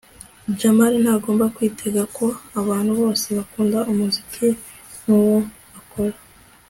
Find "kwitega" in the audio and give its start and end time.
1.55-2.01